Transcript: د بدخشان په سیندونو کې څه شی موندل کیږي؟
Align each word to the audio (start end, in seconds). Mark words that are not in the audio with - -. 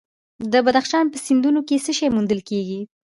د 0.51 0.53
بدخشان 0.65 1.05
په 1.09 1.17
سیندونو 1.25 1.59
کې 1.67 1.83
څه 1.85 1.91
شی 1.97 2.07
موندل 2.15 2.39
کیږي؟ 2.49 2.81